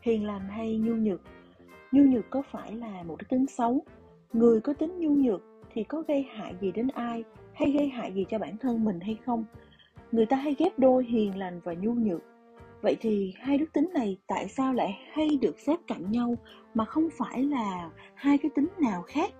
[0.00, 1.20] hiền lành hay nhu nhược?
[1.92, 3.84] Nhu nhược có phải là một cái tính xấu?
[4.32, 5.42] Người có tính nhu nhược
[5.72, 7.24] thì có gây hại gì đến ai?
[7.54, 9.44] Hay gây hại gì cho bản thân mình hay không?
[10.12, 12.22] Người ta hay ghép đôi hiền lành và nhu nhược.
[12.82, 16.34] Vậy thì hai đức tính này tại sao lại hay được xếp cạnh nhau
[16.74, 19.32] mà không phải là hai cái tính nào khác?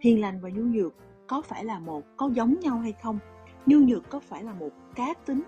[0.00, 0.94] Hiền lành và nhu nhược
[1.26, 3.18] có phải là một, có giống nhau hay không?
[3.66, 5.42] Nhu nhược có phải là một cá tính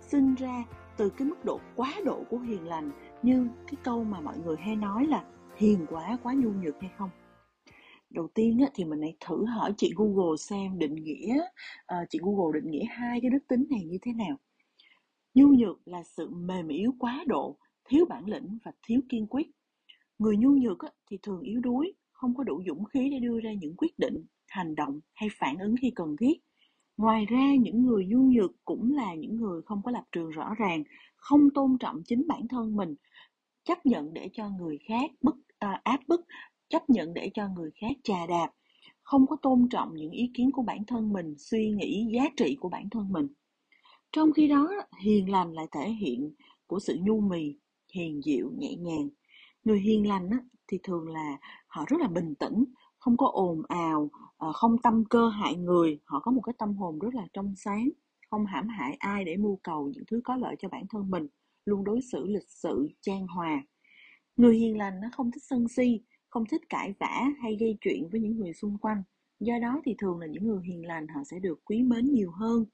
[0.00, 0.64] sinh ra
[0.96, 2.90] từ cái mức độ quá độ của hiền lành
[3.22, 5.24] như cái câu mà mọi người hay nói là
[5.56, 7.10] hiền quá quá nhu nhược hay không?
[8.10, 11.36] Đầu tiên thì mình hãy thử hỏi chị Google xem định nghĩa
[11.94, 14.36] uh, chị Google định nghĩa hai cái đức tính này như thế nào.
[15.34, 19.50] Nhu nhược là sự mềm yếu quá độ thiếu bản lĩnh và thiếu kiên quyết.
[20.18, 20.78] Người nhu nhược
[21.10, 24.24] thì thường yếu đuối không có đủ dũng khí để đưa ra những quyết định
[24.48, 26.34] hành động hay phản ứng khi cần thiết
[26.96, 30.54] ngoài ra những người nhu nhược cũng là những người không có lập trường rõ
[30.58, 30.82] ràng
[31.16, 32.94] không tôn trọng chính bản thân mình
[33.64, 36.20] chấp nhận để cho người khác bức à, áp bức
[36.68, 38.50] chấp nhận để cho người khác trà đạp
[39.02, 42.56] không có tôn trọng những ý kiến của bản thân mình suy nghĩ giá trị
[42.60, 43.26] của bản thân mình.
[44.12, 44.68] Trong khi đó
[45.02, 46.34] hiền lành lại thể hiện
[46.66, 47.54] của sự nhu mì
[47.94, 49.08] hiền dịu nhẹ nhàng.
[49.64, 52.64] Người hiền lành á, thì thường là họ rất là bình tĩnh
[52.98, 54.10] không có ồn ào
[54.42, 55.98] Ờ, không tâm cơ hại người.
[56.04, 57.88] Họ có một cái tâm hồn rất là trong sáng
[58.30, 61.26] không hãm hại ai để mưu cầu những thứ có lợi cho bản thân mình
[61.64, 63.62] luôn đối xử lịch sự trang hòa.
[64.36, 68.08] Người hiền lành nó không thích sân si không thích cãi vã hay gây chuyện
[68.08, 69.02] với những người xung quanh.
[69.40, 72.30] Do đó thì thường là những người hiền lành họ sẽ được quý mến nhiều
[72.30, 72.64] hơn.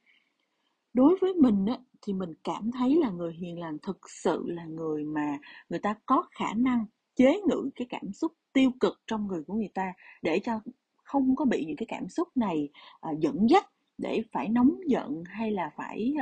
[0.93, 4.65] Đối với mình á, thì mình cảm thấy là người hiền lành thực sự là
[4.65, 5.39] người mà
[5.69, 9.55] người ta có khả năng chế ngự cái cảm xúc tiêu cực trong người của
[9.55, 10.61] người ta để cho
[11.09, 12.69] không có bị những cái cảm xúc này
[13.11, 13.67] uh, dẫn dắt
[13.99, 16.15] để phải nóng giận hay là phải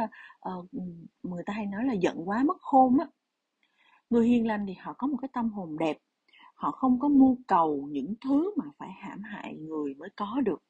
[0.59, 0.67] uh,
[1.23, 3.06] người ta hay nói là giận quá mất khôn á.
[4.11, 5.98] Người hiền lành thì họ có một cái tâm hồn đẹp
[6.55, 10.62] họ không có mưu cầu những thứ mà phải hãm hại người mới có được.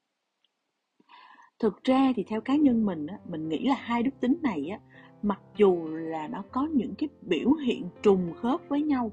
[1.59, 4.69] Thực ra thì theo cá nhân mình á, mình nghĩ là hai đức tính này
[4.69, 4.79] á
[5.23, 9.11] mặc dù là nó có những cái biểu hiện trùng khớp với nhau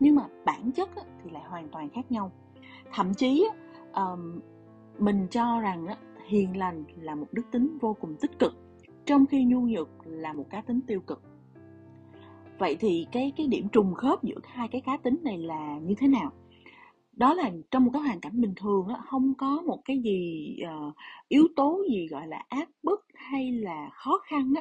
[0.00, 2.32] nhưng mà bản chất á, thì lại hoàn toàn khác nhau.
[2.92, 3.56] Thậm chí á,
[4.02, 4.40] um,
[4.98, 5.86] mình cho rằng
[6.26, 8.54] hiền lành là một đức tính vô cùng tích cực
[9.06, 11.22] trong khi nhu nhược là một cá tính tiêu cực.
[12.58, 15.94] Vậy thì cái cái điểm trùng khớp giữa hai cái cá tính này là như
[15.98, 16.32] thế nào?
[17.12, 20.94] Đó là trong một cái hoàn cảnh bình thường không có một cái gì uh,
[21.28, 24.52] yếu tố gì gọi là áp bức hay là khó khăn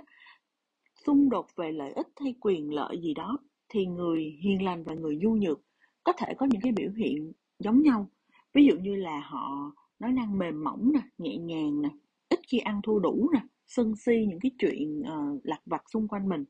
[1.06, 3.38] xung đột về lợi ích hay quyền lợi gì đó
[3.70, 5.62] thì người hiền lành và người nhu nhược
[6.04, 8.10] có thể có những cái biểu hiện giống nhau.
[8.54, 11.90] Ví dụ như là họ nói năng mềm mỏng nè nhẹ nhàng nè
[12.30, 16.08] ít khi ăn thua đủ nè sân si những cái chuyện uh, lặt vặt xung
[16.08, 16.46] quanh mình.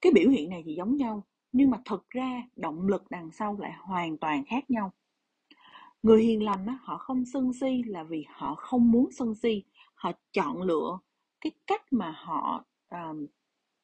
[0.00, 3.58] Cái biểu hiện này thì giống nhau nhưng mà thực ra động lực đằng sau
[3.60, 4.92] lại hoàn toàn khác nhau.
[6.02, 9.64] Người hiền lành á, họ không sân si là vì họ không muốn sân si.
[9.94, 10.98] Họ chọn lựa
[11.40, 12.64] cái cách mà họ
[12.94, 13.30] uh,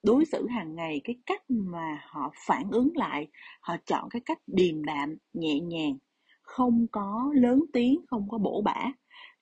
[0.02, 3.28] đối xử hàng ngày cái cách mà họ phản ứng lại.
[3.60, 5.96] Họ chọn cái cách điềm đạm nhẹ nhàng
[6.44, 8.92] không có lớn tiếng không có bổ bả.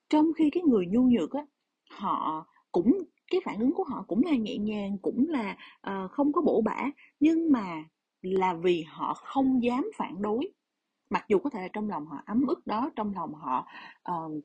[0.09, 1.47] Trong khi cái người nhu nhược á
[1.91, 2.99] họ cũng
[3.31, 5.57] cái phản ứng của họ cũng là nhẹ nhàng cũng là
[5.91, 6.91] uh, không có bổ bả
[7.21, 7.85] nhưng mà
[8.23, 10.53] là vì họ không dám phản đối.
[11.11, 13.67] Mặc dù có thể là trong lòng họ ấm ức đó trong lòng họ
[14.11, 14.45] uh,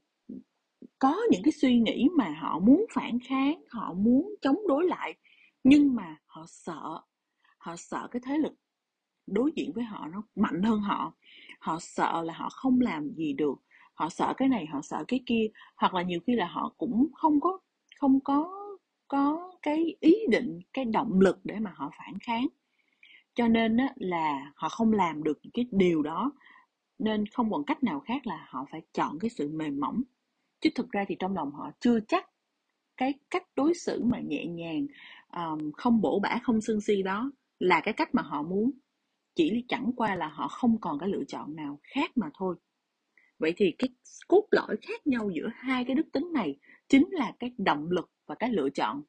[0.99, 5.13] có những cái suy nghĩ mà họ muốn phản kháng họ muốn chống đối lại
[5.63, 7.01] nhưng mà họ sợ
[7.57, 8.53] họ sợ cái thế lực
[9.27, 11.13] đối diện với họ nó mạnh hơn họ
[11.59, 13.55] họ sợ là họ không làm gì được
[13.93, 17.07] họ sợ cái này họ sợ cái kia hoặc là nhiều khi là họ cũng
[17.13, 17.59] không có
[17.99, 18.67] không có
[19.07, 22.47] có cái ý định cái động lực để mà họ phản kháng.
[23.35, 26.31] Cho nên á, là họ không làm được cái điều đó
[26.99, 30.01] nên không còn cách nào khác là họ phải chọn cái sự mềm mỏng.
[30.61, 32.29] Chứ thực ra thì trong lòng họ chưa chắc
[32.97, 34.87] cái cách đối xử mà nhẹ nhàng
[35.33, 38.71] um, không bổ bả không sân si đó là cái cách mà họ muốn
[39.37, 42.55] chỉ chẳng qua là họ không còn cái lựa chọn nào khác mà thôi.
[43.39, 43.89] Vậy thì cái
[44.27, 46.57] cốt lõi khác nhau giữa hai cái đức tính này
[46.89, 49.01] chính là cái động lực và cái lựa chọn.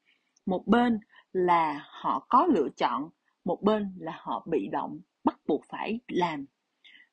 [0.46, 0.98] Một bên
[1.32, 3.10] là họ có lựa chọn
[3.44, 6.46] một bên là họ bị động bắt buộc phải làm.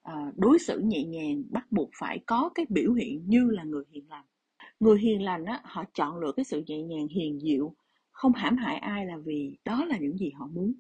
[0.04, 3.84] À, đối xử nhẹ nhàng bắt buộc phải có cái biểu hiện như là người
[3.92, 4.26] hiền lành.
[4.80, 7.76] Người hiền lành á họ chọn lựa cái sự nhẹ nhàng hiền dịu
[8.12, 10.74] không hãm hại ai là vì đó là những gì họ muốn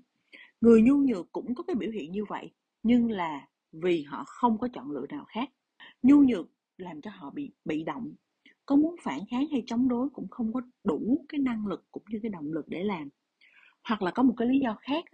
[0.65, 2.51] người nhu nhược cũng có cái biểu hiện như vậy,
[2.83, 5.49] nhưng là vì họ không có chọn lựa nào khác.
[6.03, 6.47] Nhu nhược
[6.77, 8.13] làm cho họ bị bị động.
[8.65, 12.03] Có muốn phản kháng hay chống đối cũng không có đủ cái năng lực cũng
[12.09, 13.09] như cái động lực để làm.
[13.83, 15.05] Hoặc là có một cái lý do khác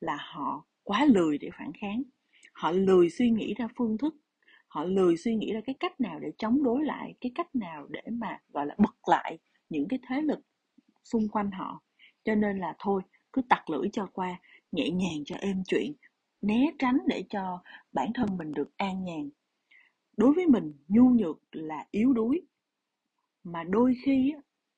[0.00, 2.02] là họ quá lười để phản kháng.
[2.52, 4.14] Họ lười suy nghĩ ra phương thức.
[4.68, 7.86] Họ lười suy nghĩ ra cái cách nào để chống đối lại, cái cách nào
[7.90, 9.38] để mà, gọi là, bật lại
[9.68, 10.40] những cái thế lực
[11.04, 11.82] xung quanh họ.
[12.24, 14.40] Cho nên là thôi, cứ tặc lưỡi cho qua
[14.76, 15.92] nhẹ nhàng cho êm chuyện
[16.42, 17.62] né tránh để cho
[17.92, 19.30] bản thân mình được an nhàn.
[20.16, 22.42] Đối với mình nhu nhược là yếu đuối
[23.44, 24.34] mà đôi khi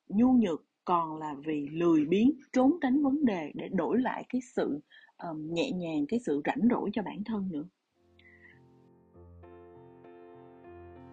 [0.09, 4.41] nhu nhược còn là vì lười biếng trốn tránh vấn đề để đổi lại cái
[4.55, 4.79] sự
[5.23, 7.65] um, nhẹ nhàng cái sự rảnh rỗi cho bản thân nữa.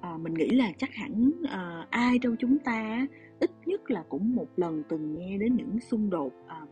[0.00, 3.06] À, mình nghĩ là chắc hẳn à, ai trong chúng ta
[3.41, 6.67] ít nhất là cũng một lần từng nghe đến những xung đột à,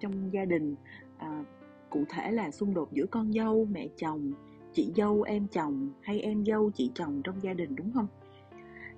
[0.00, 0.74] trong gia đình
[1.18, 1.44] à,
[1.90, 4.32] cụ thể là xung đột giữa con dâu mẹ chồng
[4.72, 8.06] chị dâu em chồng hay em dâu chị chồng trong gia đình đúng không?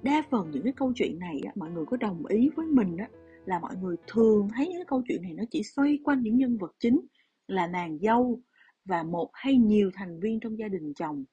[0.03, 2.97] Đa phần những cái câu chuyện này á, mọi người có đồng ý với mình
[2.97, 3.09] á,
[3.45, 6.37] là mọi người thường thấy những cái câu chuyện này nó chỉ xoay quanh những
[6.37, 7.01] nhân vật chính
[7.47, 8.41] là nàng dâu
[8.85, 11.25] và một hay nhiều thành viên trong gia đình chồng.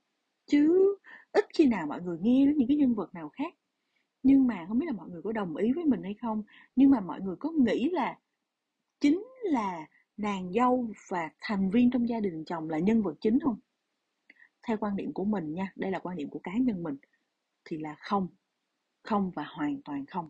[0.45, 0.95] Chứ
[1.31, 3.53] ít khi nào mọi người nghe đến những cái nhân vật nào khác.
[4.23, 6.43] Nhưng mà không biết là mọi người có đồng ý với mình hay không
[6.75, 8.17] nhưng mà mọi người có nghĩ là
[8.99, 9.87] chính là
[10.17, 13.59] nàng dâu và thành viên trong gia đình chồng là nhân vật chính không
[14.67, 16.97] theo quan điểm của mình nha đây là quan điểm của cá nhân mình
[17.65, 18.27] thì là không
[19.05, 20.29] không và hoàn toàn không.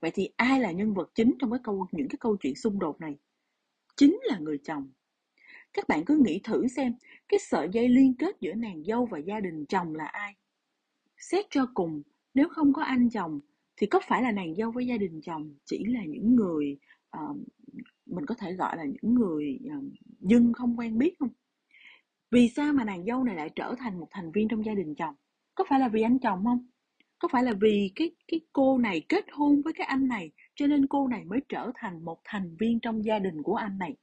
[0.00, 2.78] Vậy thì ai là nhân vật chính trong cái câu những cái câu chuyện xung
[2.78, 3.16] đột này?
[3.96, 4.90] Chính là người chồng.
[5.72, 6.94] Các bạn cứ nghĩ thử xem
[7.28, 10.34] cái sợi dây liên kết giữa nàng dâu và gia đình chồng là ai?
[11.18, 12.02] Xét cho cùng
[12.34, 13.40] nếu không có anh chồng
[13.76, 16.78] thì có phải là nàng dâu với gia đình chồng chỉ là những người
[17.16, 17.36] uh,
[18.16, 19.76] mình có thể gọi là những người ờ,
[20.20, 21.28] dân không quen biết không?
[22.30, 24.94] Vì sao mà nàng dâu này lại trở thành một thành viên trong gia đình
[24.94, 25.14] chồng?
[25.54, 26.66] Có phải là vì anh chồng không?
[27.18, 30.66] Có phải là vì cái cái cô này kết hôn với cái anh này cho
[30.66, 33.96] nên cô này mới trở thành một thành viên trong gia đình của anh này?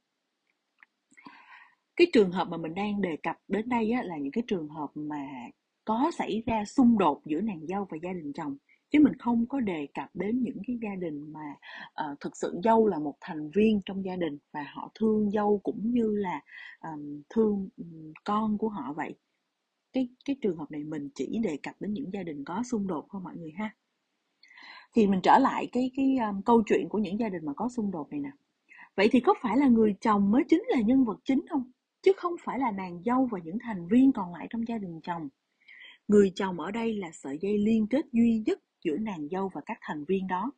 [1.96, 4.68] Cái trường hợp mà mình đang đề cập đến đây á, là những cái trường
[4.68, 5.26] hợp mà
[5.84, 8.56] có xảy ra xung đột giữa nàng dâu và gia đình chồng
[8.94, 11.54] chứ mình không có đề cập đến những cái gia đình mà
[12.12, 15.60] uh, thực sự dâu là một thành viên trong gia đình và họ thương dâu
[15.62, 16.40] cũng như là
[16.80, 19.14] um, thương um, con của họ vậy.
[19.92, 22.86] Cái cái trường hợp này mình chỉ đề cập đến những gia đình có xung
[22.86, 23.74] đột thôi mọi người ha.
[24.94, 27.68] Thì mình trở lại cái cái um, câu chuyện của những gia đình mà có
[27.68, 28.30] xung đột này nè.
[28.96, 31.70] Vậy thì có phải là người chồng mới chính là nhân vật chính không?
[32.02, 35.00] Chứ không phải là nàng dâu và những thành viên còn lại trong gia đình
[35.02, 35.28] chồng.
[36.08, 39.60] Người chồng ở đây là sợi dây liên kết duy nhất giữa nàng dâu và
[39.66, 40.52] các thành viên đó.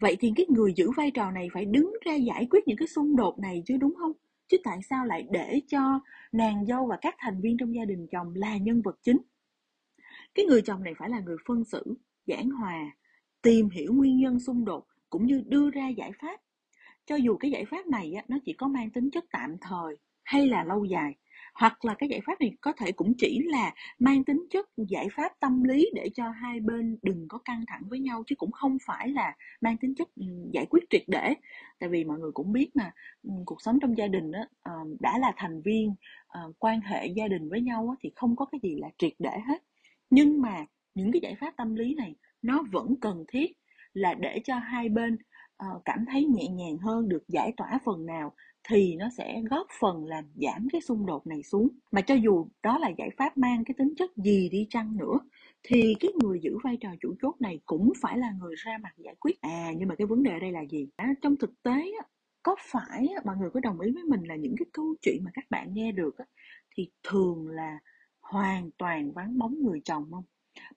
[0.00, 2.88] Vậy thì cái người giữ vai trò này phải đứng ra giải quyết những cái
[2.88, 4.12] xung đột này chứ đúng không?
[4.48, 6.00] Chứ tại sao lại để cho
[6.32, 9.18] nàng dâu và các thành viên trong gia đình chồng là nhân vật chính?
[10.34, 11.94] Cái người chồng này phải là người phân xử
[12.26, 12.96] giảng hòa
[13.42, 16.40] tìm hiểu nguyên nhân xung đột cũng như đưa ra giải pháp.
[17.06, 19.96] Cho dù cái giải pháp này á, nó chỉ có mang tính chất tạm thời
[20.24, 21.14] hay là lâu dài
[21.60, 25.08] hoặc là cái giải pháp này có thể cũng chỉ là mang tính chất giải
[25.16, 28.52] pháp tâm lý để cho hai bên đừng có căng thẳng với nhau chứ cũng
[28.52, 31.34] không phải là mang tính chất ừ, giải quyết triệt để.
[31.80, 32.90] Tại vì mọi người cũng biết mà
[33.22, 35.94] ừ, cuộc sống trong gia đình đó, ờ, đã là thành viên
[36.26, 39.38] ờ, quan hệ gia đình với nhau thì không có cái gì là triệt để
[39.48, 39.62] hết.
[40.10, 40.64] Nhưng mà
[40.94, 43.52] những cái giải pháp tâm lý này nó vẫn cần thiết
[43.92, 45.16] là để cho hai bên
[45.56, 48.32] ờ, cảm thấy nhẹ nhàng hơn được giải tỏa phần nào
[48.70, 51.68] thì nó sẽ góp phần làm giảm cái xung đột này xuống.
[51.90, 55.18] Mà cho dù đó là giải pháp mang cái tính chất gì đi chăng nữa
[55.62, 58.92] thì cái người giữ vai trò chủ chốt này cũng phải là người ra mặt
[58.96, 59.40] giải quyết.
[59.40, 60.88] À nhưng mà cái vấn đề ở đây là gì?
[60.96, 61.92] À, trong thực tế
[62.42, 65.30] có phải mọi người có đồng ý với mình là những cái câu chuyện mà
[65.34, 66.14] các bạn nghe được
[66.76, 67.78] thì thường là
[68.20, 70.24] hoàn toàn vắng bóng người chồng không?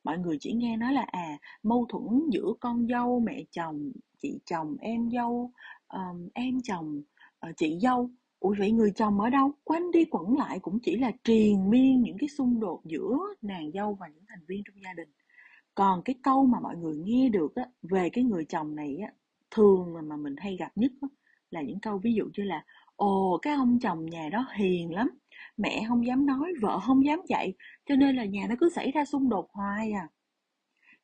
[0.04, 4.40] Mọi người chỉ nghe nói là à mâu thuẫn giữa con dâu mẹ chồng chị
[4.46, 5.52] chồng em dâu
[5.94, 7.02] um, em chồng
[7.42, 8.10] Ờ, chị dâu.
[8.40, 9.52] Ủa vậy người chồng ở đâu?
[9.64, 13.72] Quanh đi quẩn lại cũng chỉ là triền miên những cái xung đột giữa nàng
[13.72, 15.10] dâu và những thành viên trong gia đình.
[15.76, 19.14] Còn cái câu mà mọi người nghe được á, về cái người chồng này á,
[19.52, 21.08] thường mà, mà mình hay gặp nhất á,
[21.52, 22.66] là những câu ví dụ như là
[22.98, 25.10] ồ cái ông chồng nhà đó hiền lắm
[25.58, 27.54] mẹ không dám nói vợ không dám dạy
[27.90, 30.08] cho nên là nhà nó cứ xảy ra xung đột hoài à.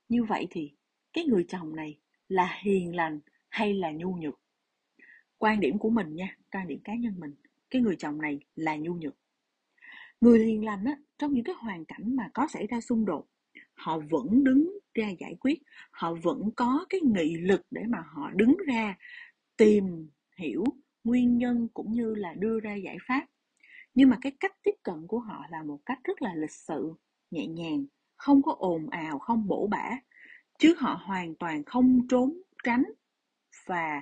[0.09, 0.71] Như vậy thì
[1.13, 4.39] cái người chồng này là hiền lành hay là nhu nhược?
[5.37, 7.35] Quan điểm của mình nha, quan điểm cá nhân mình,
[7.69, 9.15] cái người chồng này là nhu nhược.
[10.21, 13.27] Người hiền lành á, trong những cái hoàn cảnh mà có xảy ra xung đột,
[13.73, 18.31] họ vẫn đứng ra giải quyết, họ vẫn có cái nghị lực để mà họ
[18.35, 18.97] đứng ra
[19.57, 20.63] tìm hiểu
[21.03, 23.25] nguyên nhân cũng như là đưa ra giải pháp.
[23.93, 26.93] Nhưng mà cái cách tiếp cận của họ là một cách rất là lịch sự,
[27.31, 29.89] nhẹ nhàng, không có ồn ào, không bổ bả.
[30.59, 32.83] Chứ họ hoàn toàn không trốn tránh
[33.65, 34.01] và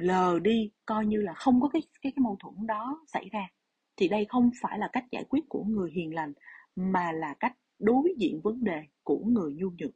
[0.00, 3.48] lờ đi coi như là không có cái cái cái mâu thuẫn đó xảy ra.
[3.96, 6.32] Thì đây không phải là cách giải quyết của người hiền lành
[6.76, 9.90] mà là cách đối diện vấn đề của người nhu nhược.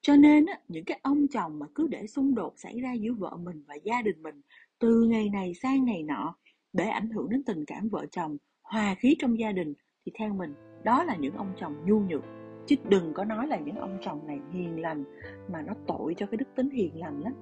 [0.00, 3.12] Cho nên á, những cái ông chồng mà cứ để xung đột xảy ra giữa
[3.12, 4.40] vợ mình và gia đình mình
[4.78, 6.36] từ ngày này sang ngày nọ
[6.72, 9.74] để ảnh hưởng đến tình cảm vợ chồng hòa khí trong gia đình
[10.06, 12.22] thì theo mình đó là những ông chồng nhu nhược.
[12.66, 15.04] Chứ đừng có nói là những ông chồng này hiền lành
[15.52, 17.32] mà nó tội cho cái đức tính hiền lành lắm.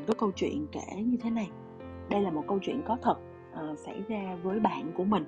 [0.00, 1.50] Mình có câu chuyện kể như thế này.
[2.10, 3.16] Đây là một câu chuyện có thật
[3.52, 5.24] uh, xảy ra với bạn của mình.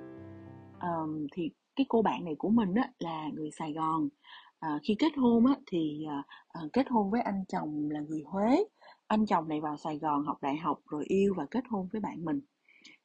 [0.81, 4.05] Um, thì cái cô bạn này của mình á, là người Sài Gòn.
[4.05, 6.05] Uh, khi kết hôn á, thì
[6.53, 8.63] à, kết hôn với anh chồng là người Huế.
[9.07, 12.01] Anh chồng này vào Sài Gòn học đại học rồi yêu và kết hôn với
[12.01, 12.41] bạn mình.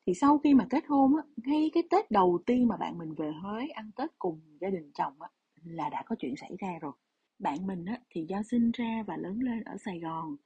[0.07, 3.15] Thì sau khi mà kết hôn á, ngay cái Tết đầu tiên mà bạn mình
[3.15, 5.29] về Huế ăn Tết cùng gia đình chồng á,
[5.65, 6.93] là đã có chuyện xảy ra rồi.
[7.39, 10.37] Bạn mình á, thì do sinh ra và lớn lên ở Sài Gòn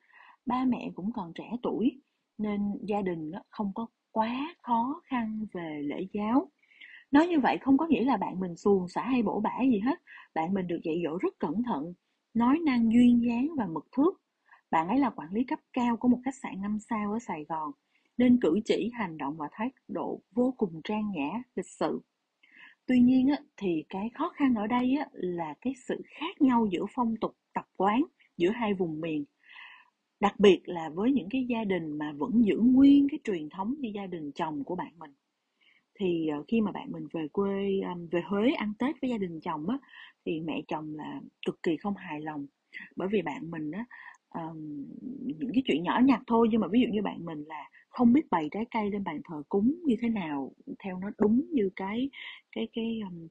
[0.46, 2.00] ba mẹ cũng còn trẻ tuổi
[2.38, 6.48] nên gia đình không có quá khó khăn về lễ giáo
[7.12, 9.78] Nói như vậy không có nghĩa là bạn mình xuồng xả hay bổ bả gì
[9.78, 10.02] hết.
[10.34, 11.94] Bạn mình được dạy dỗ rất cẩn thận,
[12.34, 14.22] nói năng duyên dáng và mực thước.
[14.70, 17.44] Bạn ấy là quản lý cấp cao của một khách sạn năm sao ở Sài
[17.48, 17.70] Gòn,
[18.16, 22.00] nên cử chỉ, hành động và thái độ vô cùng trang nhã, lịch sự.
[22.86, 27.14] Tuy nhiên thì cái khó khăn ở đây là cái sự khác nhau giữa phong
[27.20, 28.02] tục tập quán
[28.36, 29.24] giữa hai vùng miền.
[30.22, 33.74] Đặc biệt là với những cái gia đình mà vẫn giữ nguyên cái truyền thống
[33.78, 35.10] như gia đình chồng của bạn mình.
[35.94, 39.40] Thì ờ, khi mà bạn mình về quê về Huế ăn Tết với gia đình
[39.40, 39.78] chồng á
[40.26, 42.46] thì mẹ chồng là cực kỳ không hài lòng.
[42.96, 43.84] Bởi vì bạn mình á
[44.34, 44.84] um,
[45.38, 48.12] những cái chuyện nhỏ nhặt thôi nhưng mà ví dụ như bạn mình là không
[48.12, 50.52] biết bày trái cây lên bàn thờ cúng như thế nào
[50.84, 52.10] theo nó đúng như cái
[52.52, 53.28] cái cái um,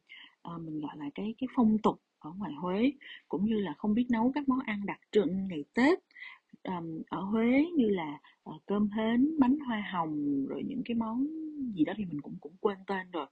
[0.56, 2.92] uh, mình gọi là cái cái phong tục ở ngoài Huế
[3.30, 6.00] cũng như là không biết nấu các món ăn đặc trưng ngày Tết
[6.64, 11.28] um, ở Huế như là uh, cơm hến, bánh hoa hồng rồi những cái món
[11.76, 13.26] gì đó thì mình cũng cũng quên tên rồi.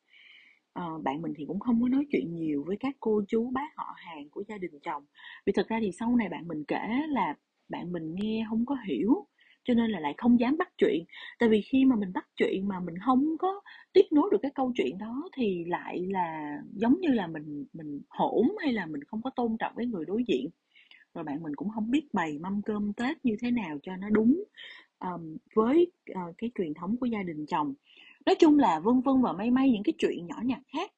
[0.80, 3.76] Uh, bạn mình thì cũng không có nói chuyện nhiều với các cô chú bác
[3.76, 5.04] họ hàng của gia đình chồng.
[5.46, 7.36] Vì thực ra thì sau này bạn mình kể là
[7.70, 9.26] bạn mình nghe không có hiểu
[9.64, 11.04] cho nên là lại không dám bắt chuyện.
[11.40, 13.62] Tại vì khi mà mình bắt chuyện mà mình không có
[13.94, 18.02] tiếp nối được cái câu chuyện đó thì lại là giống như là mình mình
[18.10, 20.50] hỗn hay là mình không có tôn trọng với người đối diện
[21.20, 24.10] rồi bạn mình cũng không biết bày mâm cơm tết như thế nào cho nó
[24.10, 24.44] đúng
[25.00, 27.74] um, với uh, cái truyền thống của gia đình chồng.
[28.26, 30.92] Nói chung là vân vân và may may những cái chuyện nhỏ nhặt khác.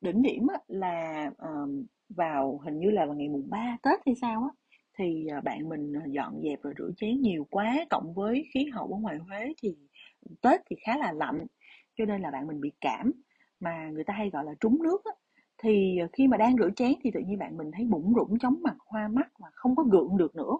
[0.00, 4.14] Đỉnh điểm á, là um, vào hình như là vào ngày mùng 3 tết hay
[4.14, 4.48] sao á
[4.98, 8.64] thì ờ, bạn mình ờ, dọn dẹp rồi rửa chén nhiều quá cộng với khí
[8.72, 9.76] hậu ở ngoài huế thì
[10.40, 11.46] tết thì khá là lạnh
[11.96, 13.12] cho nên là bạn mình bị cảm.
[13.60, 15.12] Mà người ta hay gọi là trúng nước á
[15.62, 18.38] thì ờ, khi mà đang rửa chén thì tự nhiên bạn mình thấy bụng rủng
[18.38, 20.58] chóng mặt hoa mắt và không có gượng được nữa.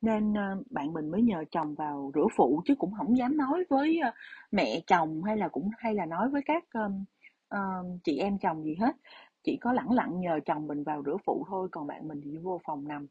[0.00, 3.64] Nên ờ, bạn mình mới nhờ chồng vào rửa phụ chứ cũng không dám nói
[3.70, 4.10] với ờ,
[4.52, 7.04] mẹ chồng hay là cũng hay là nói với các um,
[7.50, 8.96] um, chị em chồng gì hết.
[9.44, 12.36] Chỉ có lẳng lặng nhờ chồng mình vào rửa phụ thôi còn bạn mình thì
[12.36, 13.06] vô phòng nằm.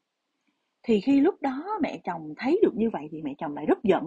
[0.83, 3.79] Thì khi lúc đó mẹ chồng thấy được như vậy thì mẹ chồng lại rất
[3.83, 4.03] giận.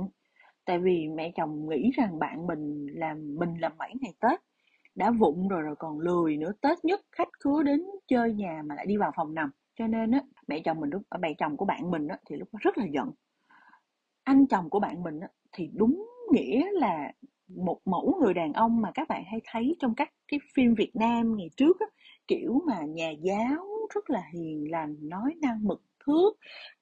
[0.67, 4.41] Tại vì mẹ chồng nghĩ rằng bạn mình làm mình làm bảy ngày tết
[4.95, 6.53] đã vụng rồi rồi còn lười nữa.
[6.61, 9.51] Tết nhất khách khứa đến chơi nhà mà lại đi vào phòng nằm.
[9.79, 12.37] Cho nên á mẹ chồng mình lúc à, mẹ chồng của bạn mình á thì
[12.37, 13.11] lúc đó rất là giận.
[14.25, 17.13] Anh chồng của bạn mình á thì đúng nghĩa là
[17.49, 20.97] một mẫu người đàn ông mà các bạn hay thấy trong các cái phim Việt
[20.97, 21.87] Nam ngày trước á,
[22.29, 26.33] kiểu mà nhà giáo rất là hiền lành nói năng mực thước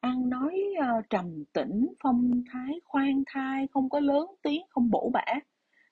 [0.01, 5.11] ăn nói uh, trầm tĩnh phong thái khoan thai không có lớn tiếng không bổ
[5.13, 5.25] bả.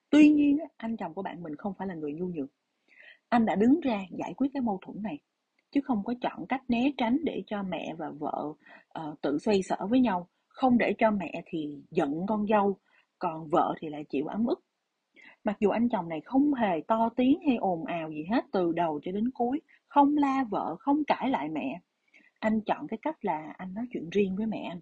[0.09, 2.49] Tuy nhiên, anh chồng của bạn mình không phải là người nhu nhược.
[3.29, 5.19] Anh đã đứng ra giải quyết cái mâu thuẫn này,
[5.71, 8.53] chứ không có chọn cách né tránh để cho mẹ và vợ
[8.99, 10.27] uh, tự xoay sở với nhau.
[10.47, 12.77] Không để cho mẹ thì giận con dâu,
[13.19, 14.59] còn vợ thì lại chịu ấm ức.
[15.43, 18.71] Mặc dù anh chồng này không hề to tiếng hay ồn ào gì hết từ
[18.71, 21.81] đầu cho đến cuối, không la vợ, không cãi lại mẹ.
[22.39, 24.79] Anh chọn cái cách là anh nói chuyện riêng với mẹ anh.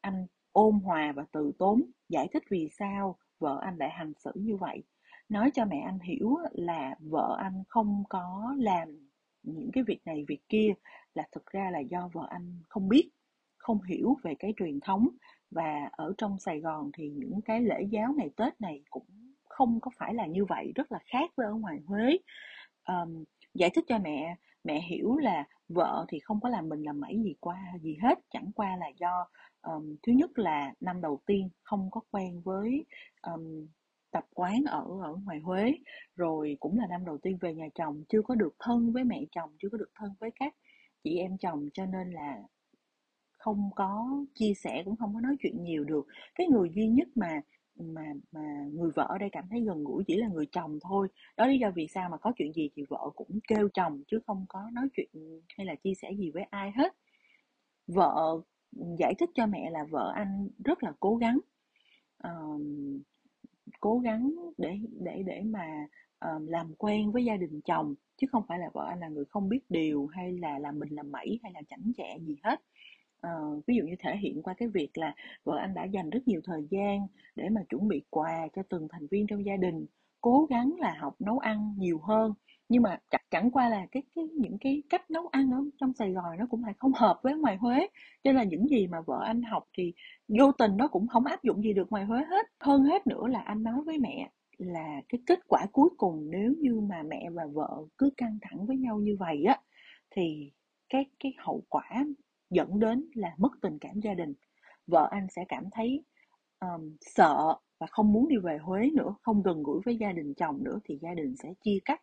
[0.00, 4.32] Anh ôn hòa và từ tốn, giải thích vì sao vợ anh lại hành xử
[4.34, 4.82] như vậy.
[5.28, 8.88] Nói cho mẹ anh hiểu là vợ anh không có làm
[9.42, 10.72] những cái việc này việc kia
[11.14, 13.10] là thực ra là do vợ anh không biết
[13.56, 15.08] không hiểu về cái truyền thống.
[15.50, 19.06] Và ở trong Sài Gòn thì những cái lễ giáo này Tết này cũng
[19.48, 22.18] không có phải là như vậy rất là khác với ở ngoài Huế.
[22.88, 23.24] Um,
[23.54, 27.20] giải thích cho mẹ mẹ hiểu là vợ thì không có làm mình làm mẩy
[27.24, 29.26] gì qua gì hết chẳng qua là do
[29.66, 32.84] um, thứ nhất là năm đầu tiên không có quen với
[33.22, 33.66] um,
[34.10, 35.72] tập quán ở ở ngoài Huế
[36.16, 39.20] rồi cũng là năm đầu tiên về nhà chồng chưa có được thân với mẹ
[39.30, 40.54] chồng chưa có được thân với các
[41.04, 42.42] chị em chồng cho nên là
[43.44, 46.06] không có chia sẻ cũng không có nói chuyện nhiều được.
[46.34, 47.40] Cái người duy nhất mà
[47.76, 48.02] mà
[48.32, 48.40] mà
[48.72, 51.08] người vợ ở đây cảm thấy gần gũi chỉ là người chồng thôi.
[51.36, 54.18] Đó lý do vì sao mà có chuyện gì thì vợ cũng kêu chồng chứ
[54.26, 55.08] không có nói chuyện
[55.58, 56.92] hay là chia sẻ gì với ai hết.
[57.86, 58.40] Vợ
[58.98, 61.38] giải thích cho mẹ là vợ anh rất là cố gắng
[62.28, 62.60] uh,
[63.80, 65.86] cố gắng để để để mà
[66.24, 69.24] uh, làm quen với gia đình chồng chứ không phải là vợ anh là người
[69.24, 72.60] không biết điều hay là làm mình làm mẩy hay là chảnh chẹ gì hết.
[73.26, 75.14] Uh, ví dụ như thể hiện qua cái việc là
[75.44, 78.88] vợ anh đã dành rất nhiều thời gian để mà chuẩn bị quà cho từng
[78.90, 79.86] thành viên trong gia đình
[80.20, 82.32] cố gắng là học nấu ăn nhiều hơn
[82.68, 85.92] nhưng mà chắc chẳng qua là cái cái những cái cách nấu ăn ở trong
[85.94, 87.88] Sài Gòn nó cũng lại không hợp với ngoài Huế.
[88.24, 89.92] Cho nên là những gì mà vợ anh học thì
[90.38, 92.46] vô tình nó cũng không áp dụng gì được ngoài Huế hết.
[92.60, 96.54] Hơn hết nữa là anh nói với mẹ là cái kết quả cuối cùng nếu
[96.60, 99.60] như mà mẹ và vợ cứ căng thẳng với nhau như vậy á
[100.10, 100.52] thì
[100.88, 102.04] cái cái hậu quả
[102.50, 104.34] dẫn đến là mất tình cảm gia đình.
[104.86, 106.04] Vợ anh sẽ cảm thấy
[106.60, 110.34] um, sợ và không muốn đi về Huế nữa không gần gũi với gia đình
[110.34, 112.00] chồng nữa thì gia đình sẽ chia cắt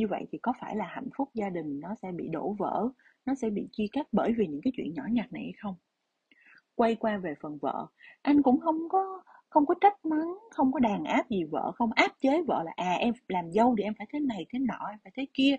[0.00, 2.88] như vậy thì có phải là hạnh phúc gia đình nó sẽ bị đổ vỡ,
[3.26, 5.74] nó sẽ bị chia cắt bởi vì những cái chuyện nhỏ nhặt này hay không?
[6.74, 7.86] Quay qua về phần vợ,
[8.22, 11.90] anh cũng không có không có trách mắng, không có đàn áp gì vợ, không
[11.92, 14.86] áp chế vợ là à em làm dâu thì em phải thế này, thế nọ,
[14.90, 15.56] em phải thế kia.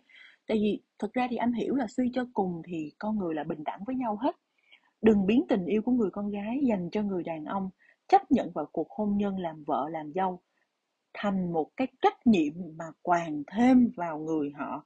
[0.48, 3.44] Tại vì thực ra thì anh hiểu là suy cho cùng thì con người là
[3.44, 4.36] bình đẳng với nhau hết.
[5.02, 7.70] Đừng biến tình yêu của người con gái dành cho người đàn ông,
[8.08, 10.42] chấp nhận vào cuộc hôn nhân làm vợ, làm dâu
[11.13, 14.86] thành một cái trách nhiệm mà quàng thêm vào người họ.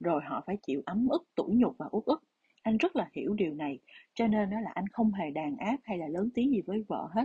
[0.00, 2.22] Rồi họ phải chịu ấm ức, tủi nhục và uất ức.
[2.62, 3.78] Anh rất là hiểu điều này,
[4.14, 6.84] cho nên đó là anh không hề đàn áp hay là lớn tiếng gì với
[6.88, 7.24] vợ hết.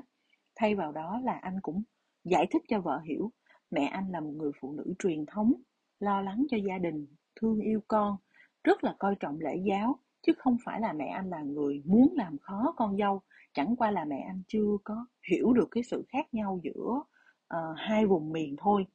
[0.56, 1.84] Thay vào đó là anh cũng
[2.24, 3.32] giải thích cho vợ hiểu,
[3.72, 5.54] mẹ anh là một người phụ nữ truyền thống,
[6.00, 8.18] lo lắng cho gia đình, thương yêu con,
[8.64, 12.14] rất là coi trọng lễ giáo, chứ không phải là mẹ anh là người muốn
[12.16, 13.22] làm khó con dâu.
[13.54, 17.02] Chẳng qua là mẹ anh chưa có hiểu được cái sự khác nhau giữa
[17.56, 18.86] uh, hai vùng miền thôi.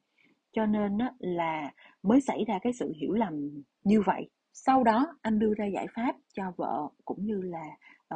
[0.51, 1.71] Cho nên á, là
[2.03, 4.29] mới xảy ra cái sự hiểu lầm như vậy.
[4.53, 7.65] Sau đó anh đưa ra giải pháp cho vợ cũng như là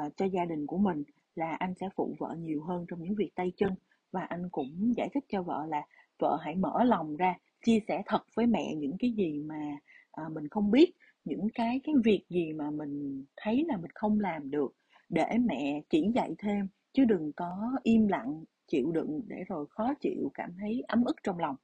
[0.05, 1.03] uh, cho gia đình của mình
[1.35, 3.75] là anh sẽ phụ vợ nhiều hơn trong những việc tay chân.
[4.11, 5.81] Và anh cũng giải thích cho vợ là
[6.19, 9.77] vợ hãy mở lòng ra chia sẻ thật với mẹ những cái gì mà
[10.21, 10.91] uh, mình không biết
[11.25, 14.73] những cái cái việc gì mà mình thấy là mình không làm được
[15.09, 19.93] để mẹ chỉ dạy thêm chứ đừng có im lặng chịu đựng để rồi khó
[20.01, 21.55] chịu cảm thấy ấm ức trong lòng.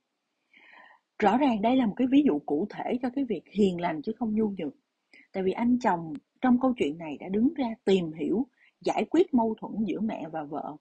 [1.19, 4.01] Rõ ràng đây là một cái ví dụ cụ thể cho cái việc hiền lành
[4.01, 4.73] chứ không nhu nhược.
[5.33, 8.47] Tại vì anh chồng trong câu chuyện này đã đứng ra tìm hiểu,
[8.81, 10.75] giải quyết mâu thuẫn giữa mẹ và vợ.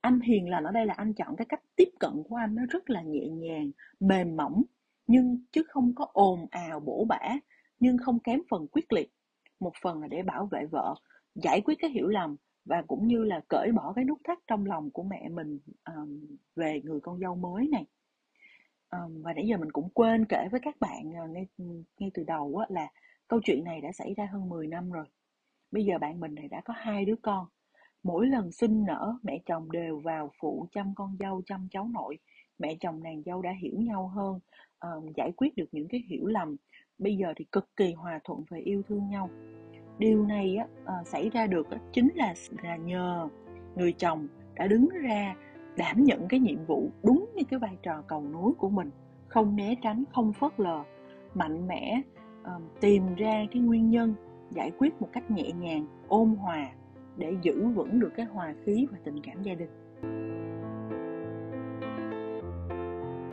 [0.00, 2.62] Anh hiền lành ở đây là anh chọn cái cách tiếp cận của anh nó
[2.70, 4.62] rất là nhẹ nhàng, mềm mỏng,
[5.06, 7.20] nhưng chứ không có ồn ào, bổ bã
[7.78, 9.12] nhưng không kém phần quyết liệt.
[9.60, 10.94] Một phần là để bảo vệ vợ,
[11.34, 14.66] giải quyết cái hiểu lầm và cũng như là cởi bỏ cái nút thắt trong
[14.66, 15.58] lòng của mẹ mình
[15.96, 17.84] um, về người con dâu mới này.
[18.90, 21.46] Um, và nãy giờ mình cũng quên kể với các bạn uh, ngay
[21.98, 22.88] ngay từ đầu á, là
[23.28, 25.04] câu chuyện này đã xảy ra hơn 10 năm rồi.
[25.70, 27.46] Bây giờ bạn mình này đã có hai đứa con.
[28.02, 32.18] Mỗi lần sinh nở mẹ chồng đều vào phụ chăm con dâu chăm cháu nội.
[32.58, 34.40] Mẹ chồng nàng dâu đã hiểu nhau hơn
[34.80, 36.56] um, giải quyết được những cái hiểu lầm.
[36.98, 39.30] Bây giờ thì cực kỳ hòa thuận và yêu thương nhau
[40.02, 43.28] điều này á, à, xảy ra được á, chính là là nhờ
[43.76, 45.34] người chồng đã đứng ra
[45.76, 48.90] đảm nhận cái nhiệm vụ đúng như cái vai trò cầu nối của mình
[49.28, 50.82] không né tránh không phớt lờ
[51.34, 52.02] mạnh mẽ
[52.42, 54.14] à, tìm ra cái nguyên nhân
[54.50, 56.68] giải quyết một cách nhẹ nhàng ôn hòa
[57.16, 59.70] để giữ vững được cái hòa khí và tình cảm gia đình.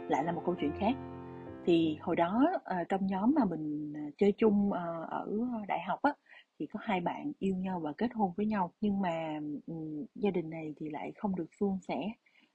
[0.10, 0.96] Lại là một câu chuyện khác.
[1.66, 4.72] Thì hồi đó ờ, trong nhóm mà mình chơi chung
[5.10, 5.26] ở
[5.68, 6.14] đại học á
[6.60, 8.74] thì có hai bạn yêu nhau và kết hôn với nhau.
[8.82, 12.12] Nhưng mà um, gia đình này thì lại không được suôn sẻ.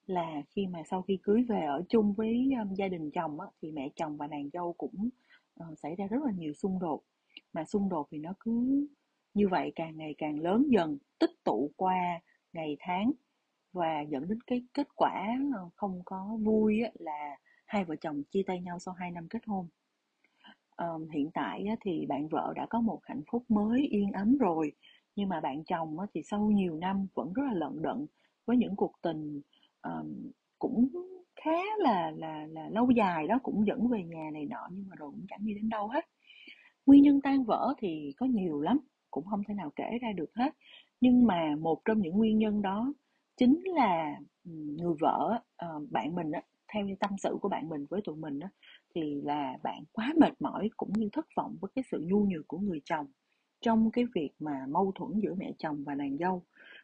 [0.07, 3.47] Là khi mà sau khi cưới về ở chung với um, gia đình chồng á,
[3.63, 5.09] thì mẹ chồng và nàng dâu cũng
[5.61, 7.03] uh, xảy ra rất là nhiều xung đột.
[7.53, 8.87] Mà xung đột thì nó cứ
[9.35, 12.21] như vậy càng ngày càng lớn dần tích tụ qua
[12.53, 13.13] ngày tháng.
[13.73, 17.37] Và dẫn đến cái kết quả ờ, không có vui á, là
[17.67, 19.69] hai vợ chồng chia tay nhau sau 2 năm kết hôn
[20.77, 24.39] um, hiện tại á, thì bạn vợ đã có một hạnh phúc mới yên ấm
[24.39, 24.73] rồi.
[25.17, 28.07] Nhưng mà bạn chồng á, thì sau nhiều năm vẫn rất là lận đận
[28.47, 29.41] với những cuộc tình
[29.83, 30.89] um, cũng
[31.45, 34.97] khá là là là lâu dài đó cũng dẫn về nhà này nọ nhưng mà
[34.97, 36.05] rồi cũng chẳng đi đến đâu hết.
[36.87, 38.79] Nguyên nhân tan vỡ thì có nhiều lắm
[39.11, 40.55] cũng không thể nào kể ra được hết.
[41.01, 42.93] Nhưng mà một trong những nguyên nhân đó
[43.37, 45.43] chính là người vợ
[45.91, 48.49] bạn mình á, theo như tâm sự của bạn mình với tụi mình á,
[48.95, 52.49] thì là bạn quá mệt mỏi cũng như thất vọng với cái sự nhu nhược
[52.49, 53.07] của người chồng
[53.61, 56.43] trong cái việc mà mâu thuẫn giữa mẹ chồng và nàng dâu.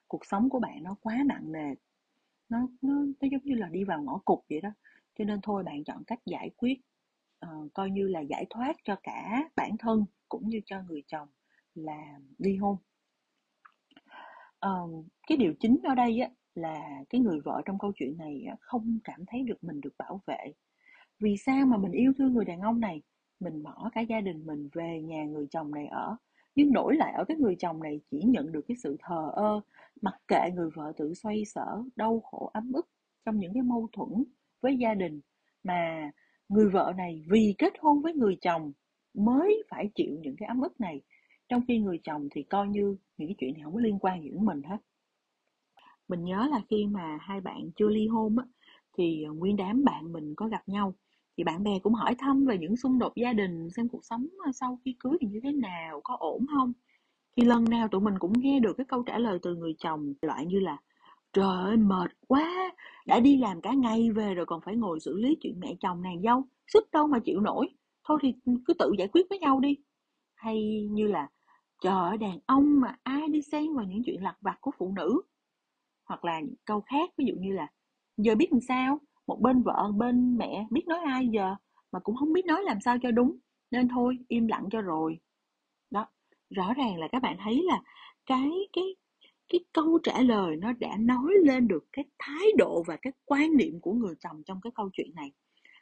[0.08, 1.74] Cuộc sống của bạn nó quá nặng nề
[2.48, 4.70] nó nó nó giống như là đi vào ngõ cụt vậy đó.
[5.18, 6.80] Cho nên thôi bạn chọn cách giải quyết
[7.46, 11.28] uh, coi như là giải thoát cho cả bản thân cũng như cho người chồng
[11.74, 12.76] là ly hôn.
[14.66, 18.46] Uh, cái điều chính ở đây á là cái người vợ trong câu chuyện này
[18.60, 20.52] không cảm thấy được mình được bảo vệ
[21.20, 23.02] vì sao mà mình yêu thương người đàn ông này?
[23.40, 26.16] Mình bỏ cả gia đình mình về nhà người chồng này ở.
[26.54, 29.60] Nhưng nổi lại ở cái người chồng này chỉ nhận được cái sự thờ ơ,
[30.02, 32.88] mặc kệ người vợ tự xoay sở, đau khổ, ấm ức
[33.24, 34.24] trong những cái mâu thuẫn
[34.60, 35.20] với gia đình.
[35.62, 36.10] Mà
[36.48, 38.72] người vợ này vì kết hôn với người chồng
[39.14, 41.00] mới phải chịu những cái ấm ức này.
[41.48, 44.22] Trong khi người chồng thì coi như những cái chuyện này không có liên quan
[44.22, 44.76] gì đến mình hết.
[46.08, 48.44] Mình nhớ là khi mà hai bạn chưa ly hôn á,
[48.98, 50.94] thì nguyên đám bạn mình có gặp nhau
[51.36, 54.26] thì bạn bè cũng hỏi thăm về những xung đột gia đình, xem cuộc sống
[54.44, 56.72] ờ, sau khi cưới thì như thế nào, có ổn không?
[57.36, 60.14] Thì lần nào tụi mình cũng nghe được cái câu trả lời từ người chồng,
[60.22, 60.76] loại như là,
[61.32, 62.72] trời ơi, mệt quá,
[63.06, 66.02] đã đi làm cả ngày về rồi còn phải ngồi xử lý chuyện mẹ chồng
[66.02, 67.68] nàng dâu sức đâu mà chịu nổi.
[68.04, 69.76] Thôi thì ừ, cứ tự giải quyết với nhau đi.
[70.34, 71.28] Hay như là,
[71.82, 74.92] trời ơi, đàn ông mà ai đi xen vào những chuyện lặt vặt của phụ
[74.96, 75.22] nữ.
[76.04, 77.68] Hoặc là những câu khác, ví dụ như là,
[78.16, 78.98] giờ biết làm sao?
[79.30, 81.54] Một bên vợ bên mẹ biết nói ai giờ
[81.92, 83.36] mà cũng không biết nói làm sao cho đúng.
[83.70, 85.18] Nên thôi im lặng cho rồi.
[85.90, 86.06] Đó
[86.50, 87.82] rõ ràng là các bạn thấy là
[88.26, 88.84] cái cái
[89.48, 93.56] cái câu trả lời nó đã nói lên được cái thái độ và cái quan
[93.56, 95.32] niệm của người chồng trong cái câu chuyện này.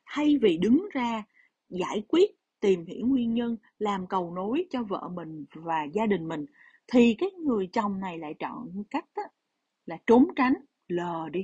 [0.07, 1.23] Thay vì đứng ra
[1.69, 2.31] giải quyết
[2.61, 6.47] tìm hiểu nguyên nhân làm cầu nối cho vợ mình và gia đình mình
[6.93, 9.23] thì cái người chồng này lại chọn cách đó,
[9.87, 10.55] là trốn tránh
[10.89, 11.43] lờ đi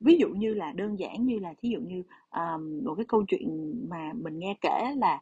[0.00, 3.24] ví dụ như là đơn giản như là thí dụ như um, một cái câu
[3.28, 5.20] chuyện mà mình nghe kể là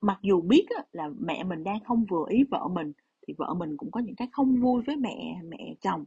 [0.00, 2.92] mặc dù biết á, là mẹ mình đang không vừa ý vợ mình
[3.26, 6.04] thì vợ mình cũng có những cái không vui với mẹ mẹ chồng.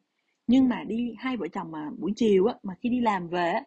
[0.48, 3.52] Nhưng mà đi hai vợ chồng mà buổi chiều á mà khi đi làm về
[3.52, 3.63] á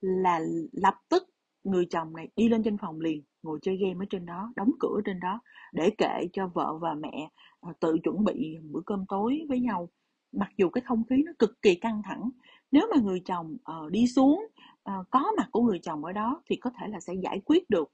[0.00, 0.40] là
[0.72, 1.22] lập tức
[1.64, 4.70] người chồng này đi lên trên phòng liền ngồi chơi game ở trên đó đóng
[4.80, 5.40] cửa trên đó
[5.72, 9.88] để kệ cho vợ và mẹ ờ, tự chuẩn bị bữa cơm tối với nhau
[10.36, 12.30] mặc dù cái không khí nó cực kỳ căng thẳng
[12.70, 14.46] nếu mà người chồng uh, đi xuống
[14.90, 17.70] uh, có mặt của người chồng ở đó thì có thể là sẽ giải quyết
[17.70, 17.92] được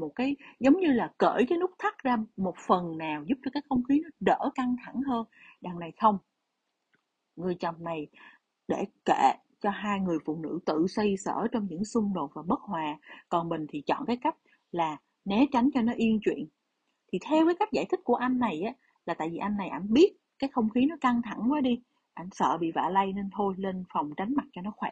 [0.00, 3.50] một cái giống như là cởi cái nút thắt ra một phần nào giúp cho
[3.54, 5.26] cái không khí nó đỡ căng thẳng hơn.
[5.60, 6.18] Đằng này không.
[7.36, 8.06] Người chồng này
[8.68, 12.42] để kệ cho hai người phụ nữ tự xoay sở trong những xung đột và
[12.46, 12.98] bất hòa.
[13.28, 14.36] Còn mình thì chọn cái cách
[14.72, 16.46] là né tránh cho nó yên chuyện.
[17.12, 18.72] Thì theo cái cách giải thích của anh này á
[19.06, 21.80] là tại vì anh này ảnh biết cái không khí nó căng thẳng quá đi.
[22.14, 24.90] Ảnh sợ bị vạ lây nên thôi lên phòng tránh mặt cho nó khỏe.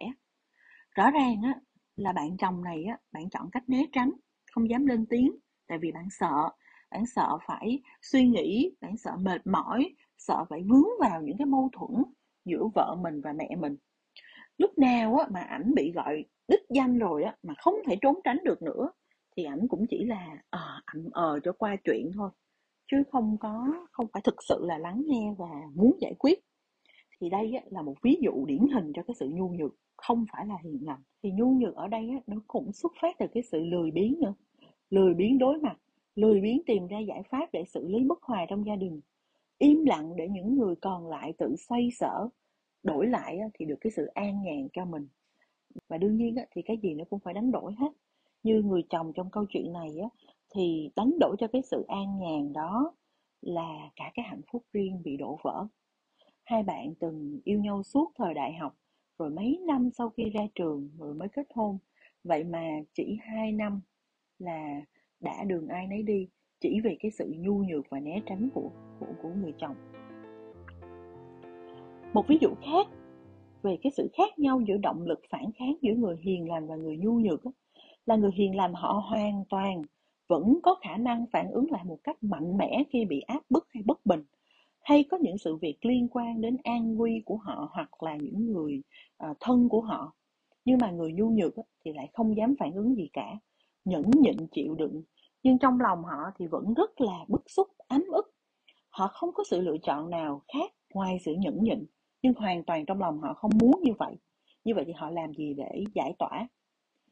[0.97, 1.55] Rõ ràng á,
[1.97, 4.11] là bạn chồng này á, bạn chọn cách né tránh,
[4.53, 5.37] không dám lên tiếng,
[5.69, 6.49] tại vì bạn sợ.
[6.91, 11.47] Bạn sợ phải suy nghĩ, bạn sợ mệt mỏi, sợ phải vướng vào những cái
[11.47, 12.05] mâu thuẫn
[12.45, 13.77] giữa vợ mình và mẹ mình.
[14.59, 18.21] Lúc nào á, mà ảnh bị gọi đích danh rồi á, mà không thể trốn
[18.25, 18.91] tránh được nữa,
[19.37, 22.31] thì ảnh cũng chỉ là ờ ảnh ờ cho qua chuyện thôi
[22.91, 26.39] chứ không có không phải thực sự là lắng nghe và muốn giải quyết.
[27.21, 30.25] Thì đây á, là một ví dụ điển hình cho cái sự nhu nhược không
[30.33, 31.03] phải là hiền lành.
[31.23, 34.21] Thì nhu nhược ở đây á, nó cũng xuất phát từ cái sự lười biếng
[34.21, 34.35] nữa.
[34.91, 35.77] Lười biếng đối mặt
[36.15, 39.01] lười biếng tìm ra giải pháp để xử lý bất hòa trong gia đình.
[39.59, 42.29] Im lặng để những người còn lại tự xoay sở
[42.83, 45.09] đổi lại á, thì được cái sự an nhàn cho mình.
[45.89, 47.93] Và đương nhiên á, thì cái gì nó cũng phải đánh đổi hết.
[48.43, 50.09] Như người chồng trong câu chuyện này á,
[50.55, 52.95] thì đánh đổi cho cái sự an nhàn đó
[53.41, 55.67] là cả cái hạnh phúc riêng bị đổ vỡ.
[56.45, 58.77] Hai bạn từng yêu nhau suốt thời đại học
[59.19, 61.79] rồi mấy năm sau khi ra trường rồi mới kết hôn.
[62.25, 63.81] Vậy mà chỉ hai năm
[64.39, 64.81] là
[65.21, 66.29] đã đường ai nấy đi
[66.61, 69.77] chỉ vì cái sự nhu nhược và né tránh của của, của người chồng.
[72.13, 72.87] Một ví dụ khác
[73.63, 76.77] về cái sự khác nhau giữa động lực phản kháng giữa người hiền lành và
[76.77, 77.41] người nhu nhược
[78.07, 79.83] là người hiền lành họ hoàn toàn
[80.29, 83.67] vẫn có khả năng phản ứng lại một cách mạnh mẽ khi bị áp bức
[83.71, 84.25] hay bất bình
[84.87, 88.53] hay có những sự việc liên quan đến an nguy của họ hoặc là những
[88.53, 88.83] người
[89.31, 90.13] uh, thân của họ.
[90.65, 93.39] Nhưng mà người nhu nhược thì lại không dám phản ứng gì cả
[93.85, 95.03] nhẫn nhịn chịu đựng.
[95.43, 98.35] Nhưng trong lòng họ thì vẫn rất là bức xúc ấm ức.
[98.89, 101.87] Họ không có sự lựa chọn nào khác ngoài sự nhẫn nhịn
[102.23, 104.17] nhưng hoàn toàn trong lòng họ không muốn như vậy.
[104.65, 106.49] Như vậy thì họ làm gì để giải tỏa?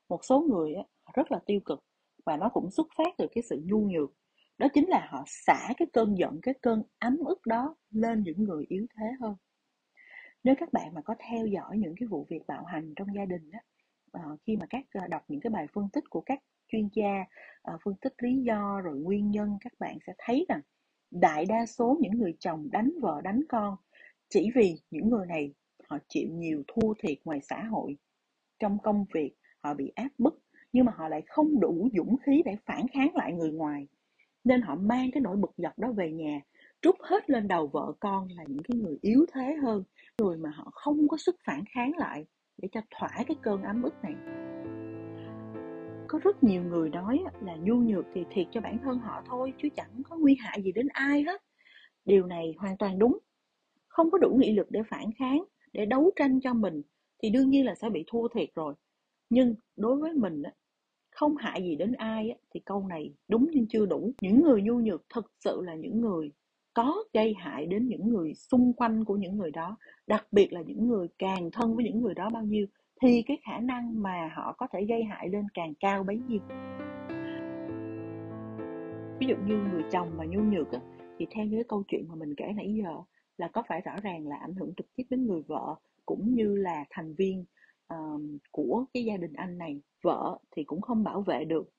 [0.08, 0.74] Một số người
[1.14, 1.84] rất là tiêu cực
[2.24, 4.10] và nó cũng xuất phát từ cái sự nhu nhược.
[4.58, 8.44] Đó chính là họ xả cái cơn giận, cái cơn ấm ức đó lên những
[8.44, 9.36] người yếu thế hơn.
[10.44, 13.24] Nếu các bạn mà có theo dõi những cái vụ việc bạo hành trong gia
[13.24, 13.58] đình đó
[14.12, 17.24] ờ, khi mà các ờ, đọc những cái bài phân tích của các chuyên gia
[17.62, 20.60] ờ, phân tích lý do rồi nguyên nhân, các bạn sẽ thấy rằng
[21.10, 23.76] đại đa số những người chồng đánh vợ, đánh con,
[24.28, 25.54] chỉ vì những người này
[25.88, 27.96] họ chịu nhiều thua thiệt ngoài xã hội.
[28.58, 30.43] Trong công việc họ bị áp bức
[30.74, 33.86] nhưng mà họ lại không đủ dũng khí để phản kháng lại người ngoài.
[34.44, 36.40] Nên họ mang cái nỗi bực dọc đó về nhà,
[36.82, 39.84] trút hết lên đầu vợ con là những cái người yếu thế hơn,
[40.18, 42.26] người mà họ không có sức phản kháng lại
[42.58, 44.14] để cho thỏa cái cơn ấm ức này.
[46.08, 49.52] Có rất nhiều người nói là nhu nhược thì thiệt cho bản thân họ thôi,
[49.62, 51.42] chứ chẳng có nguy hại gì đến ai hết.
[52.04, 53.18] Điều này hoàn toàn đúng.
[53.88, 56.82] Không có đủ nghị lực để phản kháng, để đấu tranh cho mình
[57.22, 58.74] thì đương nhiên là sẽ bị thua thiệt rồi.
[59.30, 60.42] Nhưng đối với mình
[61.14, 64.12] không hại gì đến ai thì câu này đúng nhưng chưa đủ.
[64.20, 66.30] Những người nhu nhược thực sự là những người
[66.74, 70.62] có gây hại đến những người xung quanh của những người đó đặc biệt là
[70.66, 72.66] những người càng thân với những người đó bao nhiêu
[73.02, 76.40] thì cái khả năng mà họ có thể gây hại lên càng cao bấy nhiêu.
[79.20, 80.80] Ví dụ như người chồng mà nhu nhược á,
[81.18, 82.94] thì theo như cái câu chuyện mà mình kể nãy giờ
[83.38, 85.74] là có phải rõ ràng là ảnh hưởng trực tiếp đến người vợ
[86.06, 87.44] cũng như là thành viên
[87.88, 91.70] um, của cái gia đình anh này vợ thì cũng không bảo vệ được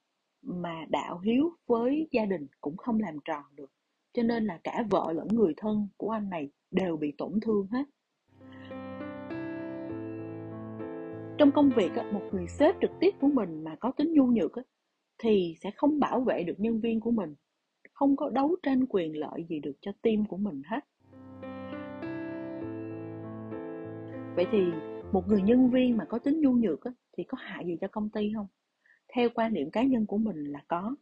[0.42, 3.72] mà đạo hiếu với gia đình cũng không làm tròn được.
[4.14, 7.68] Cho nên là cả vợ lẫn người thân của anh này đều bị tổn thương
[7.68, 7.84] hết.
[11.38, 14.52] Trong công việc một người sếp trực tiếp của mình mà có tính nhu nhược
[15.18, 17.36] thì sẽ không bảo vệ được nhân viên của mình
[17.94, 20.80] không có đấu tranh quyền lợi gì được cho team của mình hết.
[24.36, 24.60] Vậy thì
[25.12, 26.80] một người nhân viên mà có tính nhu nhược
[27.18, 28.48] thì có hại gì cho công ty không?
[29.14, 30.96] Theo quan điểm cá nhân của mình là có.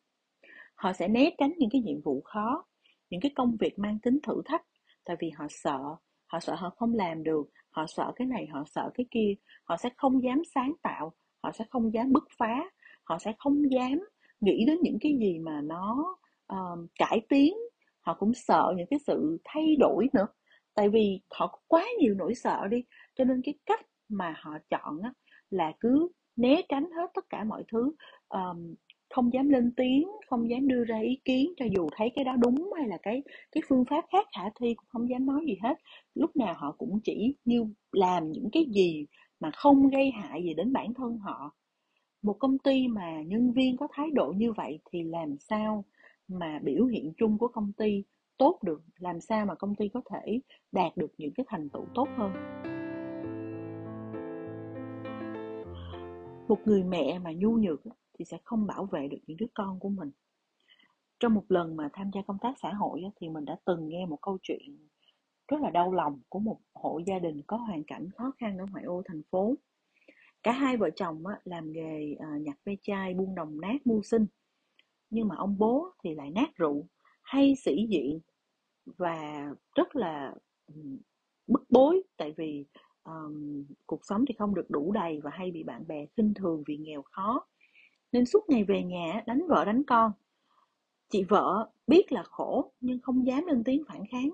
[0.76, 2.66] Họ sẽ né tránh những cái nhiệm vụ khó
[3.10, 4.66] những cái công việc mang tính thử thách
[5.06, 5.80] tại vì họ sợ
[6.28, 9.34] họ sợ họ không làm được họ sợ cái này họ sợ cái kia.
[9.64, 11.14] Họ sẽ không dám sáng tạo
[11.44, 12.70] họ sẽ không dám bứt phá
[13.04, 14.00] họ sẽ không dám
[14.40, 16.16] nghĩ đến những cái gì mà nó
[16.54, 17.54] uh, cải tiến.
[18.02, 20.28] Họ cũng sợ những cái sự thay đổi nữa
[20.76, 22.84] tại vì họ có quá nhiều nỗi sợ đi.
[23.16, 25.14] Cho nên cái cách mà họ chọn á,
[25.50, 27.92] là cứ né tránh hết tất cả mọi thứ.
[28.30, 28.76] Um,
[29.10, 32.36] không dám lên tiếng không dám đưa ra ý kiến cho dù thấy cái đó
[32.36, 35.58] đúng hay là cái cái phương pháp khác khả thi cũng không dám nói gì
[35.64, 35.78] hết.
[36.16, 39.06] Lúc nào họ cũng chỉ như làm những cái gì
[39.40, 41.56] mà không gây hại gì đến bản thân họ.
[42.22, 45.86] Một công ty mà nhân viên có thái độ như vậy thì làm sao
[46.28, 48.04] mà biểu hiện chung của công ty
[48.38, 48.82] tốt được?
[49.00, 50.40] Làm sao mà công ty có thể
[50.72, 52.32] đạt được những cái thành tựu tốt hơn?
[56.54, 57.82] Một người mẹ mà nhu nhược
[58.14, 60.12] thì sẽ không bảo vệ được những đứa con của mình.
[61.20, 64.06] Trong một lần mà tham gia công tác xã hội thì mình đã từng nghe
[64.06, 64.88] một câu chuyện
[65.48, 68.66] rất là đau lòng của một hộ gia đình có hoàn cảnh khó khăn ở
[68.72, 69.56] ngoại ô thành phố.
[70.44, 74.26] Cả hai vợ chồng làm nghề à, nhặt ve chai, buôn đồng nát, mưu sinh.
[75.10, 76.88] Nhưng mà ông bố thì lại nát rượu,
[77.22, 78.20] hay sĩ diện
[78.86, 80.36] và rất là
[81.48, 82.04] bức bối.
[82.18, 82.66] Tại vì
[83.04, 86.64] um, cuộc sống thì không được đủ đầy và hay bị bạn bè khinh thường
[86.68, 87.46] vì nghèo khó.
[88.12, 90.12] Nên suốt ngày về nhà đánh vợ đánh con.
[91.10, 94.30] Chị vợ biết là khổ nhưng không dám lên tiếng phản kháng.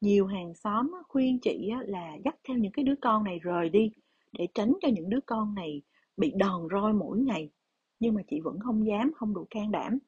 [0.00, 3.90] Nhiều hàng xóm khuyên chị là dắt theo những cái đứa con này rời đi
[4.32, 5.82] để tránh cho những đứa con này
[6.16, 7.50] bị đòn roi mỗi ngày.
[8.00, 9.98] Nhưng mà chị vẫn không dám không đủ can đảm.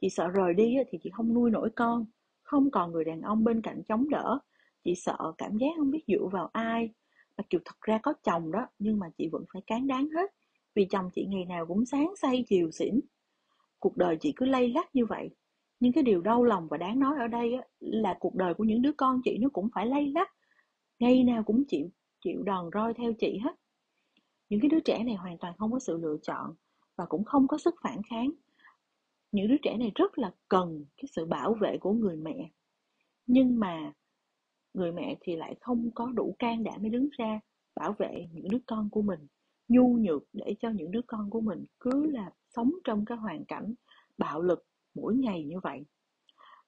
[0.00, 2.06] Chị sợ rời đi thì chị không nuôi nổi con
[2.42, 4.38] không còn người đàn ông bên cạnh chống đỡ.
[4.84, 6.90] Chị sợ cảm giác không biết dựa vào ai
[7.50, 10.30] kiểu thật ra có chồng đó nhưng mà chị vẫn phải cán đáng hết.
[10.74, 13.00] Vì chồng chị ngày nào cũng sáng say chiều xỉn.
[13.78, 15.30] Cuộc đời chị cứ lay lắc như vậy.
[15.80, 18.64] Nhưng cái điều đau lòng và đáng nói ở đây á, là cuộc đời của
[18.64, 20.28] những đứa con chị nó cũng phải lay lắc.
[20.98, 21.90] Ngày nào cũng chịu
[22.24, 23.54] chịu đòn roi theo chị hết.
[24.48, 26.54] Những cái đứa trẻ này hoàn toàn không có sự lựa chọn
[26.96, 28.30] và cũng không có sức phản kháng.
[29.32, 32.50] Những đứa trẻ này rất là cần cái sự bảo vệ của người mẹ.
[33.26, 33.92] Nhưng mà
[34.74, 37.40] người mẹ thì lại không có đủ can đảm để đứng ra
[37.74, 39.26] bảo vệ những đứa con của mình.
[39.68, 43.44] Nhu nhược để cho những đứa con của mình cứ là sống trong cái hoàn
[43.44, 43.74] cảnh
[44.18, 45.84] bạo lực mỗi ngày như vậy.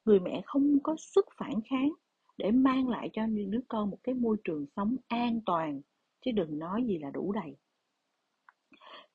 [0.05, 1.93] Người mẹ không có sức phản kháng
[2.37, 5.81] để mang lại cho những đứa con một cái môi trường sống an toàn,
[6.25, 7.57] chứ đừng nói gì là đủ đầy.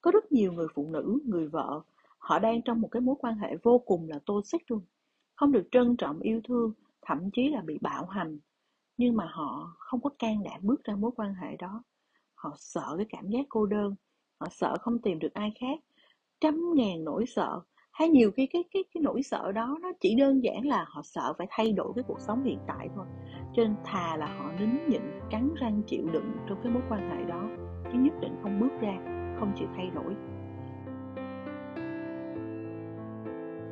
[0.02, 1.82] Có rất nhiều người phụ nữ, người vợ,
[2.17, 4.82] họ đang trong một cái mối quan hệ vô cùng là toxic luôn,
[5.36, 8.39] không được trân trọng yêu thương, thậm chí là bị bạo hành
[8.99, 11.83] nhưng mà họ không có can đảm bước ra mối quan hệ đó.
[12.35, 13.95] Họ sợ cái cảm giác cô đơn,
[14.39, 15.79] họ sợ không tìm được ai khác.
[16.41, 17.62] Trăm ngàn nỗi sợ.
[17.91, 21.01] Hay nhiều khi cái cái cái nỗi sợ đó nó chỉ đơn giản là họ
[21.03, 23.05] sợ phải thay đổi cái cuộc sống hiện tại thôi.
[23.55, 27.09] Cho nên thà là họ nín nhịn, cắn răng chịu đựng trong cái mối quan
[27.09, 27.49] hệ đó.
[27.91, 28.97] Chứ nhất định không bước ra,
[29.39, 30.13] không chịu thay đổi.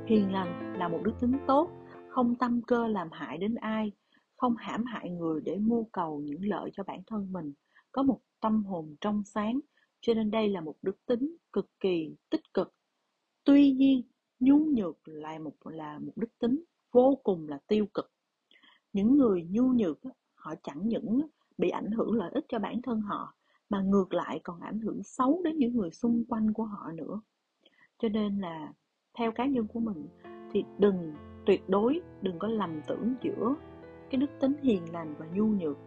[0.06, 1.70] Hiền lành là một đức tính tốt,
[2.10, 3.92] không tâm cơ làm hại đến ai
[4.38, 7.54] không hãm hại người để mưu cầu những lợi cho bản thân mình.
[7.92, 9.60] Có một tâm hồn trong sáng,
[10.02, 12.74] cho nên đây là một đức tính cực kỳ tích cực.
[13.44, 14.02] Tuy nhiên
[14.40, 18.12] nhu nhược lại một, là một đức tính vô cùng là tiêu cực.
[18.94, 20.00] Những người nhu nhược
[20.36, 21.22] họ chẳng những
[21.58, 23.34] bị ảnh hưởng lợi ích cho bản thân họ,
[23.70, 27.22] mà ngược lại còn ảnh hưởng xấu đến những người xung quanh của họ nữa.
[28.00, 28.74] Cho nên là
[29.18, 30.08] theo cá nhân của mình
[30.54, 31.14] thì đừng,
[31.46, 33.56] tuyệt đối đừng có lầm tưởng giữa
[34.10, 35.78] cái đức tính hiền lành và nhu nhược.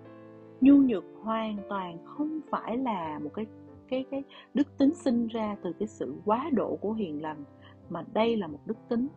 [0.61, 3.47] Nhu nhược hoàn toàn không phải là một cái
[3.89, 7.45] cái cái đức tính sinh ra từ cái sự quá độ của hiền lành,
[7.91, 9.09] mà đây là một đức tính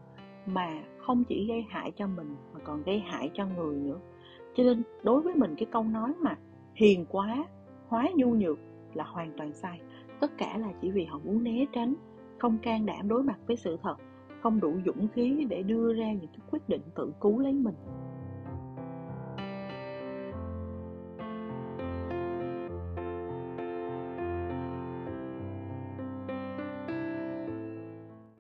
[0.46, 4.00] mà không chỉ gây hại cho mình mà còn gây hại cho người nữa.
[4.56, 6.38] Cho nên đối với mình cái câu nói mà
[6.76, 7.46] hiền quá,
[7.88, 8.60] hóa nhu nhược
[8.94, 9.80] là hoàn toàn sai.
[10.20, 11.94] Tất cả là chỉ vì họ muốn né tránh,
[12.39, 13.96] không can đảm đối mặt với sự thật,
[14.42, 17.76] không đủ dũng khí để đưa ra những cái quyết định tự cứu lấy mình.